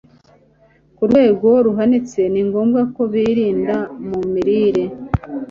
[0.95, 3.77] ku rwego ruhanitse Ni ngombwa ko birinda
[4.07, 4.83] mu mirire